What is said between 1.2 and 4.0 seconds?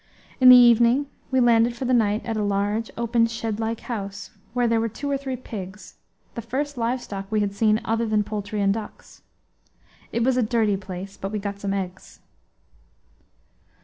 we landed for the night at a large, open, shed like